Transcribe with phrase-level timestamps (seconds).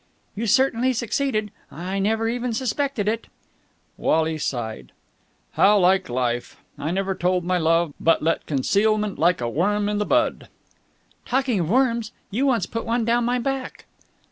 [0.33, 1.51] "You certainly succeeded.
[1.69, 3.27] I never even suspected it."
[3.97, 4.93] Wally sighed.
[5.51, 6.57] "How like life!
[6.75, 10.47] I never told my love, but let concealment like a worm i' the bud...."
[11.27, 13.85] "Talking of worms, you once put one down my back!"